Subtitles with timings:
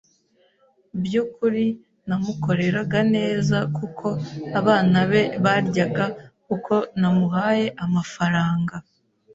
[1.01, 1.65] byukuri
[2.07, 4.07] namukoreraga neza kuko
[4.59, 6.05] abana be baryaga
[6.45, 8.75] kuko namuhaye amafaranga